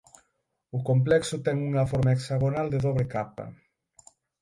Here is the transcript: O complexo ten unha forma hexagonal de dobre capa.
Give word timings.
O 0.77 0.79
complexo 0.89 1.35
ten 1.45 1.57
unha 1.69 1.89
forma 1.91 2.11
hexagonal 2.13 2.67
de 2.73 2.79
dobre 2.85 3.05
capa. 3.13 3.45